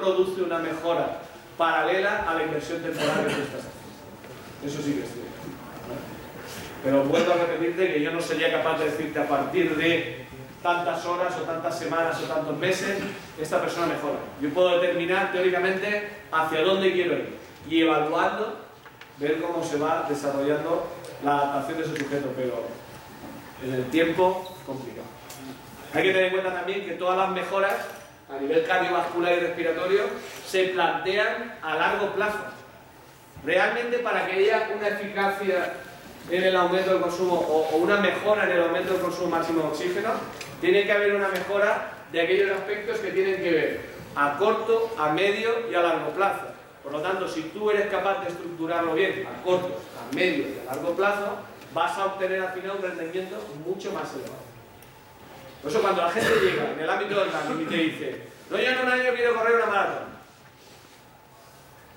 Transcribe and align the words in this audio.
produce 0.00 0.42
una 0.42 0.58
mejora 0.58 1.22
paralela 1.56 2.24
a 2.28 2.34
la 2.34 2.42
inversión 2.44 2.82
temporal 2.82 3.26
que 3.26 3.34
tú 3.34 3.42
estás 3.42 3.60
haciendo. 3.60 4.66
Eso 4.66 4.82
sí 4.82 4.94
que 4.94 5.04
es 5.04 5.12
cierto. 5.12 5.30
Pero 6.84 7.04
vuelvo 7.04 7.32
a 7.32 7.36
repetirte 7.36 7.92
que 7.92 8.00
yo 8.00 8.10
no 8.10 8.20
sería 8.20 8.50
capaz 8.50 8.78
de 8.78 8.86
decirte 8.86 9.18
a 9.20 9.28
partir 9.28 9.76
de 9.76 10.26
tantas 10.62 11.04
horas 11.06 11.34
o 11.38 11.42
tantas 11.42 11.78
semanas 11.78 12.20
o 12.22 12.26
tantos 12.26 12.56
meses, 12.56 12.98
esta 13.40 13.60
persona 13.60 13.86
mejora. 13.86 14.18
Yo 14.40 14.50
puedo 14.50 14.80
determinar 14.80 15.32
teóricamente 15.32 16.08
hacia 16.30 16.62
dónde 16.62 16.92
quiero 16.92 17.14
ir 17.14 17.36
y 17.68 17.82
evaluando, 17.82 18.58
ver 19.18 19.40
cómo 19.40 19.64
se 19.64 19.76
va 19.76 20.06
desarrollando 20.08 20.88
la 21.24 21.38
adaptación 21.38 21.78
de 21.78 21.84
ese 21.84 21.96
sujeto, 21.96 22.32
pero 22.36 22.64
en 23.64 23.74
el 23.74 23.84
tiempo 23.90 24.56
complicado. 24.66 25.06
Hay 25.94 26.02
que 26.02 26.12
tener 26.12 26.26
en 26.26 26.32
cuenta 26.32 26.52
también 26.54 26.84
que 26.84 26.92
todas 26.92 27.18
las 27.18 27.30
mejoras 27.30 27.74
a 28.32 28.40
nivel 28.40 28.64
cardiovascular 28.64 29.34
y 29.34 29.40
respiratorio 29.40 30.04
se 30.46 30.64
plantean 30.68 31.58
a 31.62 31.76
largo 31.76 32.14
plazo. 32.14 32.38
Realmente 33.44 33.98
para 33.98 34.26
que 34.26 34.32
haya 34.32 34.70
una 34.74 34.88
eficacia 34.88 35.74
en 36.30 36.42
el 36.42 36.56
aumento 36.56 36.92
del 36.92 37.02
consumo 37.02 37.34
o, 37.34 37.76
una 37.76 37.98
mejora 37.98 38.44
en 38.44 38.52
el 38.52 38.62
aumento 38.62 38.92
del 38.92 39.02
consumo 39.02 39.28
máximo 39.28 39.62
de 39.62 39.68
oxígeno, 39.68 40.10
tiene 40.60 40.84
que 40.84 40.92
haber 40.92 41.14
una 41.14 41.28
mejora 41.28 41.92
de 42.12 42.20
aquellos 42.20 42.50
aspectos 42.52 42.98
que 42.98 43.10
tienen 43.10 43.42
que 43.42 43.50
ver 43.50 43.80
a 44.14 44.36
corto, 44.38 44.94
a 44.98 45.12
medio 45.12 45.70
y 45.70 45.74
a 45.74 45.82
largo 45.82 46.10
plazo. 46.10 46.46
Por 46.82 46.92
lo 46.92 47.00
tanto, 47.00 47.28
si 47.28 47.42
tú 47.42 47.70
eres 47.70 47.86
capaz 47.86 48.22
de 48.22 48.28
estructurarlo 48.28 48.94
bien 48.94 49.26
a 49.26 49.42
corto, 49.42 49.80
a 49.98 50.14
medio 50.14 50.44
y 50.44 50.60
a 50.68 50.74
largo 50.74 50.94
plazo, 50.94 51.38
vas 51.74 51.98
a 51.98 52.06
obtener 52.06 52.40
al 52.40 52.52
final 52.52 52.76
un 52.76 52.82
rendimiento 52.82 53.36
mucho 53.66 53.92
más 53.92 54.12
elevado. 54.14 54.51
Por 55.62 55.70
eso 55.70 55.80
cuando 55.80 56.02
la 56.02 56.10
gente 56.10 56.40
llega 56.40 56.72
en 56.72 56.80
el 56.80 56.90
ámbito 56.90 57.20
del 57.20 57.32
running 57.32 57.62
y 57.62 57.70
te 57.70 57.76
dice, 57.76 58.22
no, 58.50 58.58
yo 58.58 58.68
en 58.68 58.78
un 58.80 58.88
año 58.88 59.14
quiero 59.14 59.36
correr 59.36 59.54
una 59.56 59.66
maratón. 59.66 60.04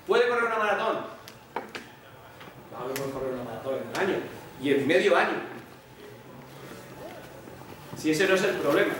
¿Puede 0.06 0.28
correr 0.28 0.44
una 0.44 0.56
maratón? 0.56 0.96
Vamos 2.72 3.00
a 3.00 3.12
correr 3.12 3.32
una 3.34 3.42
maratón 3.42 3.74
en 3.74 3.88
un 3.88 3.96
año 3.96 4.22
y 4.62 4.70
en 4.70 4.86
medio 4.86 5.16
año. 5.16 5.40
Si 7.98 8.12
ese 8.12 8.28
no 8.28 8.34
es 8.36 8.44
el 8.44 8.54
problema. 8.56 8.94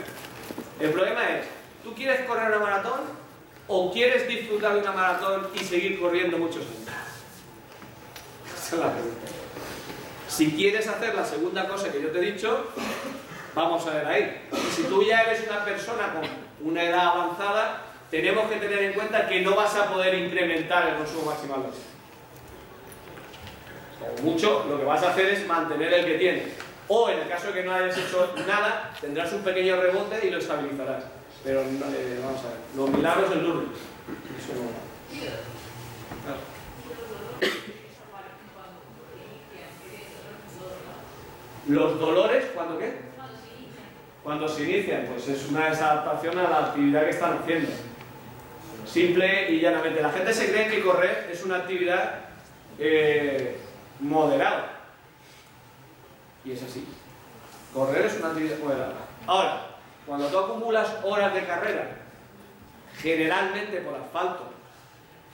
El 0.81 0.91
problema 0.91 1.29
es, 1.29 1.45
¿tú 1.83 1.93
quieres 1.95 2.25
correr 2.25 2.47
una 2.47 2.59
maratón 2.59 3.01
o 3.69 3.91
quieres 3.93 4.27
disfrutar 4.27 4.73
de 4.73 4.81
una 4.81 4.91
maratón 4.91 5.47
y 5.55 5.59
seguir 5.59 5.99
corriendo 5.99 6.37
muchos 6.37 6.63
años? 6.65 6.89
Esa 8.53 8.75
es 8.75 8.81
la 8.81 8.91
pregunta. 8.91 9.27
Si 10.27 10.51
quieres 10.51 10.87
hacer 10.87 11.15
la 11.15 11.23
segunda 11.23 11.67
cosa 11.69 11.89
que 11.89 12.01
yo 12.01 12.09
te 12.09 12.19
he 12.19 12.33
dicho, 12.33 12.67
vamos 13.57 13.85
a 13.87 13.89
ver 13.91 14.05
ahí. 14.05 14.47
Si 14.71 14.83
tú 14.83 15.03
ya 15.03 15.23
eres 15.23 15.47
una 15.47 15.65
persona 15.65 16.13
con 16.13 16.67
una 16.67 16.83
edad 16.83 17.07
avanzada, 17.07 17.81
tenemos 18.09 18.49
que 18.49 18.57
tener 18.57 18.83
en 18.83 18.93
cuenta 18.93 19.27
que 19.27 19.41
no 19.41 19.55
vas 19.55 19.75
a 19.75 19.91
poder 19.91 20.13
incrementar 20.13 20.87
el 20.89 20.95
consumo 20.95 21.31
maximal 21.31 21.63
de. 21.63 21.69
Como 23.99 24.31
mucho, 24.31 24.65
lo 24.69 24.77
que 24.77 24.85
vas 24.85 25.03
a 25.03 25.09
hacer 25.09 25.25
es 25.29 25.47
mantener 25.47 25.91
el 25.93 26.05
que 26.05 26.17
tienes. 26.17 26.53
O 26.87 27.09
en 27.09 27.19
el 27.19 27.27
caso 27.27 27.47
de 27.47 27.53
que 27.53 27.63
no 27.63 27.73
hayas 27.73 27.97
hecho 27.97 28.33
nada, 28.47 28.93
tendrás 29.01 29.33
un 29.33 29.41
pequeño 29.41 29.81
rebote 29.81 30.25
y 30.25 30.29
lo 30.29 30.37
estabilizarás. 30.37 31.03
Pero 31.43 31.61
eh, 31.61 32.19
vamos 32.23 32.41
a 32.41 32.49
ver, 32.49 32.57
los 32.75 32.89
milagros 32.89 33.29
del 33.29 33.43
Lourdes. 33.43 33.77
Eso 34.39 34.53
no. 34.53 34.87
Los 41.67 41.99
dolores, 41.99 42.45
¿cuándo 42.53 42.77
qué? 42.77 42.93
Cuando 44.23 44.47
se 44.47 44.63
inician, 44.63 45.07
pues 45.11 45.27
es 45.27 45.49
una 45.49 45.69
desadaptación 45.69 46.37
a 46.39 46.49
la 46.49 46.57
actividad 46.67 47.03
que 47.03 47.09
están 47.09 47.39
haciendo. 47.39 47.69
Simple 48.85 49.51
y 49.51 49.59
llanamente. 49.59 50.01
La 50.01 50.11
gente 50.11 50.33
se 50.33 50.51
cree 50.51 50.69
que 50.69 50.81
correr 50.81 51.29
es 51.31 51.43
una 51.43 51.57
actividad 51.57 52.19
eh, 52.79 53.57
moderada. 53.99 54.79
Y 56.45 56.51
es 56.51 56.63
así. 56.63 56.87
Correr 57.73 58.05
es 58.05 58.17
una 58.17 58.29
actividad 58.29 58.59
moderada. 58.59 58.93
Ahora, 59.25 59.67
cuando 60.05 60.27
tú 60.27 60.37
acumulas 60.37 60.89
horas 61.03 61.33
de 61.33 61.45
carrera, 61.45 61.89
generalmente 62.97 63.81
por 63.81 63.95
asfalto, 63.95 64.51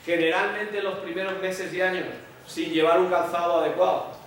generalmente 0.04 0.82
los 0.82 0.98
primeros 0.98 1.40
meses 1.40 1.72
y 1.72 1.80
años 1.80 2.06
sin 2.46 2.70
llevar 2.70 2.98
un 2.98 3.08
calzado 3.08 3.60
adecuado, 3.60 4.23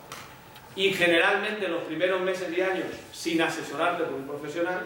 y 0.77 0.93
generalmente 0.93 1.67
los 1.67 1.81
primeros 1.83 2.21
meses 2.21 2.55
y 2.55 2.61
años 2.61 2.85
sin 3.11 3.41
asesorarte 3.41 4.03
por 4.03 4.13
un 4.13 4.27
profesional, 4.27 4.85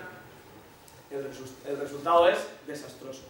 el, 1.11 1.77
resultado 1.77 2.29
es 2.29 2.37
desastroso. 2.65 3.23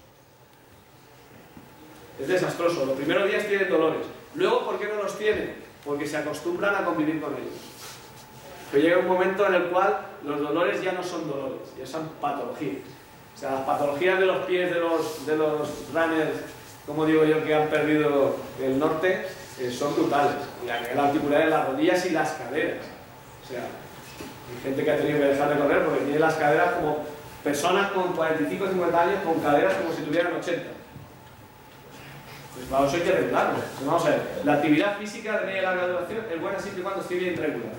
Es 2.20 2.28
desastroso. 2.28 2.86
Los 2.86 2.96
primeros 2.96 3.28
días 3.28 3.48
tienen 3.48 3.68
dolores. 3.68 4.06
Luego, 4.36 4.64
¿por 4.64 4.80
qué 4.80 4.88
no 4.88 5.02
los 5.02 5.18
tienen? 5.18 5.56
Porque 5.84 6.06
se 6.06 6.18
acostumbran 6.18 6.76
a 6.76 6.86
convivir 6.86 7.20
con 7.20 7.34
ellos. 7.34 7.60
Pero 8.72 8.84
llega 8.84 9.00
un 9.00 9.08
momento 9.08 9.48
en 9.48 9.56
el 9.56 9.64
cual 9.70 10.06
los 10.24 10.40
dolores 10.40 10.84
ya 10.84 10.92
no 10.92 11.04
son 11.04 11.28
dolores, 11.28 11.62
ya 11.80 11.88
son 11.88 12.10
patologías. 12.22 12.84
O 13.36 13.40
sea, 13.40 13.54
las 13.54 13.62
patologías 13.62 14.20
de 14.20 14.26
los 14.28 14.46
pies 14.46 14.72
de 14.72 14.80
los, 14.80 15.26
de 15.26 15.36
los 15.36 15.68
runners, 15.92 16.38
como 16.86 17.08
digo 17.08 17.26
yo, 17.26 17.44
que 17.44 17.56
han 17.56 17.70
perdido 17.70 18.36
el 18.62 18.78
norte, 18.78 19.26
son 19.72 19.95
brutales. 19.95 20.35
Y 20.63 20.95
la 20.95 21.03
articular 21.03 21.41
en 21.41 21.50
las 21.50 21.67
rodillas 21.67 22.06
y 22.06 22.09
las 22.12 22.31
caderas. 22.31 22.85
O 23.44 23.47
sea, 23.47 23.62
hay 23.62 24.63
gente 24.63 24.84
que 24.84 24.91
ha 24.91 24.97
tenido 24.97 25.19
que 25.19 25.25
dejar 25.25 25.50
de 25.50 25.59
correr 25.59 25.85
porque 25.85 26.01
tiene 26.01 26.19
las 26.19 26.35
caderas 26.35 26.73
como 26.73 27.06
personas 27.44 27.91
con 27.91 28.13
45 28.13 28.63
o 28.63 28.67
50 28.67 29.01
años 29.01 29.23
con 29.23 29.39
caderas 29.39 29.75
como 29.75 29.94
si 29.94 30.03
tuvieran 30.03 30.34
80. 30.34 30.63
Pues 32.53 32.67
claro, 32.67 32.85
eso 32.85 32.95
hay 32.97 33.01
que 33.01 33.09
arreglarlo. 33.09 33.56
Pues 33.56 33.85
vamos 33.85 34.06
a 34.06 34.09
ver, 34.09 34.22
la 34.44 34.53
actividad 34.53 34.97
física 34.97 35.39
de 35.39 35.45
media 35.45 35.62
larga 35.63 35.88
duración 35.88 36.25
es 36.31 36.41
buena 36.41 36.59
siempre 36.59 36.81
y 36.81 36.83
cuando 36.83 37.01
esté 37.01 37.16
bien 37.16 37.38
regular. 37.38 37.73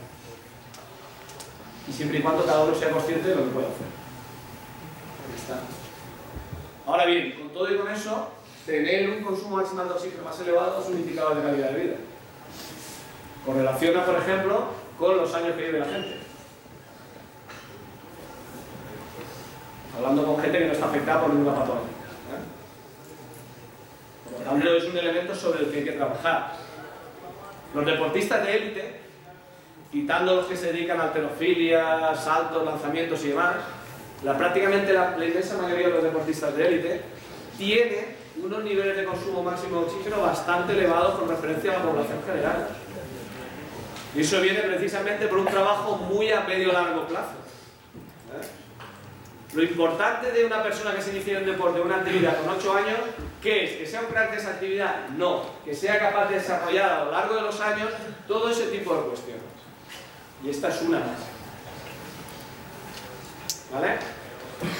Y 1.89 1.93
siempre 1.93 2.19
y 2.19 2.23
cuando 2.23 2.45
cada 2.45 2.65
uno 2.65 2.75
sea 2.75 2.91
consciente 2.91 3.29
de 3.29 3.35
lo 3.35 3.45
que 3.45 3.51
puede 3.51 3.67
hacer. 3.67 3.87
Ahí 5.29 5.37
está. 5.37 5.61
Ahora 6.87 7.07
bien, 7.07 7.33
con 7.33 7.53
todo 7.53 7.73
y 7.73 7.77
con 7.77 7.89
eso, 7.91 8.31
tener 8.67 9.11
un 9.11 9.23
consumo 9.23 9.57
máximo 9.57 9.85
de 9.85 9.91
oxígeno 9.91 10.25
más 10.25 10.41
elevado 10.41 10.81
es 10.81 10.89
un 10.89 10.99
indicador 10.99 11.37
de 11.37 11.43
calidad 11.43 11.71
de 11.71 11.81
vida. 11.81 11.97
Correlaciona, 13.45 14.05
por 14.05 14.17
ejemplo, 14.17 14.67
con 14.99 15.17
los 15.17 15.35
años 15.35 15.57
que 15.57 15.63
vive 15.63 15.81
la 15.81 15.87
gente. 15.87 16.17
Hablando 19.97 20.25
con 20.25 20.41
gente 20.41 20.59
que 20.59 20.67
no 20.67 20.73
está 20.73 20.87
afectada 20.87 21.23
por 21.23 21.35
ninguna 21.35 21.57
patología. 21.57 21.89
¿eh? 21.89 22.43
Por 24.31 24.39
lo 24.39 24.51
tanto, 24.51 24.75
es 24.77 24.85
un 24.85 24.97
elemento 24.97 25.35
sobre 25.35 25.61
el 25.61 25.71
que 25.71 25.79
hay 25.79 25.85
que 25.85 25.93
trabajar. 25.93 26.53
Los 27.75 27.85
deportistas 27.85 28.47
de 28.47 28.57
élite, 28.57 29.01
quitando 29.91 30.37
los 30.37 30.47
que 30.47 30.57
se 30.57 30.73
dedican 30.73 31.01
a 31.01 31.05
alterofilia, 31.05 32.15
saltos, 32.15 32.65
lanzamientos 32.65 33.25
y 33.25 33.29
demás, 33.29 33.57
la, 34.23 34.39
prácticamente 34.39 34.93
la, 34.93 35.17
la 35.17 35.27
inmensa 35.27 35.59
mayoría 35.61 35.89
de 35.89 35.95
los 35.95 36.05
deportistas 36.05 36.57
de 36.57 36.67
élite 36.69 37.03
tienen 37.59 38.22
unos 38.37 38.65
niveles 38.65 38.97
de 38.97 39.05
consumo 39.05 39.43
máximo 39.43 39.81
de 39.81 39.87
oxígeno 39.87 40.21
bastante 40.23 40.73
elevados 40.73 41.19
con 41.19 41.29
referencia 41.29 41.73
a 41.73 41.79
la 41.79 41.85
población 41.85 42.23
general. 42.25 42.69
Y 44.15 44.21
eso 44.21 44.41
viene 44.41 44.61
precisamente 44.61 45.27
por 45.27 45.39
un 45.39 45.47
trabajo 45.47 45.97
muy 45.97 46.31
a 46.31 46.43
medio 46.43 46.73
largo 46.73 47.07
plazo. 47.07 47.33
¿Eh? 48.33 48.47
Lo 49.55 49.63
importante 49.63 50.33
de 50.33 50.45
una 50.45 50.63
persona 50.63 50.95
que 50.95 51.03
se 51.03 51.11
inicia 51.11 51.39
en 51.39 51.47
deporte, 51.47 51.81
una 51.81 51.97
actividad 51.97 52.39
con 52.39 52.57
8 52.57 52.75
años, 52.75 52.99
¿qué 53.43 53.65
es? 53.65 53.73
¿Que 53.73 53.87
sea 53.87 54.01
un 54.01 54.07
crack 54.07 54.33
de 54.33 54.39
esa 54.39 54.51
actividad? 54.51 55.09
No. 55.11 55.43
Que 55.65 55.75
sea 55.75 55.99
capaz 55.99 56.29
de 56.29 56.37
desarrollar 56.37 56.91
a 56.91 57.05
lo 57.05 57.11
largo 57.11 57.35
de 57.35 57.43
los 57.43 57.61
años 57.61 57.91
todo 58.27 58.51
ese 58.51 58.67
tipo 58.67 58.95
de 58.95 59.03
cuestiones. 59.03 59.43
Y 60.43 60.51
esta 60.51 60.69
es 60.69 60.83
una 60.83 61.01
más. 61.01 61.19
¿Vale? 63.73 64.22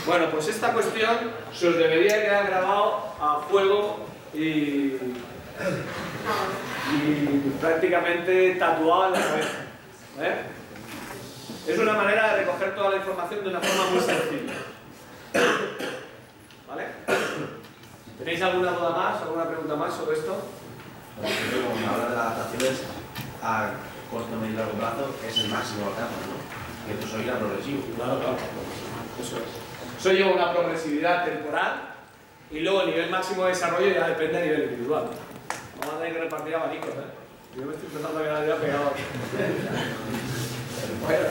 Bueno, 0.07 0.31
pues 0.31 0.49
esta 0.49 0.73
cuestión 0.73 1.17
se 1.53 1.69
os 1.69 1.77
debería 1.77 2.23
quedar 2.23 2.47
grabado 2.47 3.15
a 3.21 3.41
fuego 3.49 4.07
y, 4.35 4.97
prácticamente 7.61 8.57
tatuado 8.57 9.07
en 9.07 9.13
la 9.13 9.21
cabeza. 9.21 9.49
¿eh? 10.21 10.43
Es 11.67 11.79
una 11.79 11.95
manera 11.95 12.35
de 12.35 12.45
recoger 12.45 12.75
toda 12.75 12.91
la 12.91 12.97
información 12.97 13.45
de 13.45 13.51
una 13.51 13.61
forma 13.61 13.91
muy 13.91 14.01
sencilla. 14.01 14.55
¿Vale? 16.69 16.87
¿Tenéis 18.19 18.43
alguna 18.43 18.73
duda 18.73 18.91
más, 18.91 19.23
alguna 19.23 19.49
pregunta 19.49 19.77
más 19.77 19.95
sobre 19.95 20.19
esto? 20.19 20.37
Cuando 21.21 21.89
habla 21.89 22.09
de 22.09 22.17
las 22.17 22.27
adaptaciones 22.27 22.83
a 23.43 23.71
corto, 24.11 24.37
medio 24.37 24.55
y 24.55 24.57
largo 24.57 24.73
plazo, 24.73 25.15
es 25.27 25.39
el 25.39 25.49
máximo 25.49 25.87
alcance, 25.87 26.15
¿no? 26.27 26.89
Y 26.89 26.95
esto 26.95 27.07
soy 27.07 27.25
la 27.25 27.39
progresivo. 27.39 27.83
Claro, 27.97 28.19
claro. 28.19 28.37
Eso 29.21 29.37
es. 29.37 29.72
Eso 30.03 30.11
lleva 30.11 30.33
una 30.33 30.53
progresividad 30.53 31.25
temporal 31.25 31.81
y 32.51 32.59
luego 32.59 32.83
el 32.83 32.91
nivel 32.91 33.09
máximo 33.09 33.45
de 33.45 33.51
desarrollo 33.51 33.95
ya 33.95 34.09
depende 34.09 34.37
a 34.37 34.41
nivel 34.41 34.65
individual. 34.65 35.05
Vamos 35.79 35.95
a 35.95 35.99
tener 35.99 36.15
que 36.15 36.21
repartir 36.25 36.57
abanicos, 36.57 36.89
¿eh? 36.89 37.57
Yo 37.57 37.67
me 37.67 37.73
estoy 37.73 37.87
empezando 37.87 38.19
a 38.19 38.23
quedar 38.25 38.49
ya 38.49 38.57
pegado 38.57 38.83
bueno, 41.07 41.29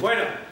bueno. 0.00 0.43